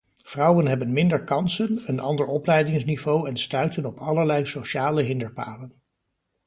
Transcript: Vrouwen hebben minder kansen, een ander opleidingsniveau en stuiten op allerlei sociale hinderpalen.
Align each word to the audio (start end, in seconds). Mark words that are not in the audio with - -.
Vrouwen 0.23 0.65
hebben 0.67 0.93
minder 0.93 1.23
kansen, 1.23 1.81
een 1.89 1.99
ander 1.99 2.25
opleidingsniveau 2.25 3.27
en 3.29 3.37
stuiten 3.37 3.85
op 3.85 3.97
allerlei 3.97 4.45
sociale 4.45 5.01
hinderpalen. 5.01 5.81